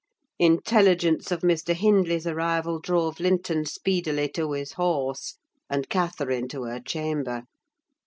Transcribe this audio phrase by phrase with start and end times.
[0.39, 1.75] Intelligence of Mr.
[1.75, 5.37] Hindley's arrival drove Linton speedily to his horse,
[5.69, 7.43] and Catherine to her chamber.